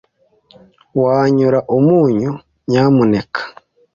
Wanyura 1.01 1.59
umunyu, 1.77 2.31
nyamuneka? 2.69 3.41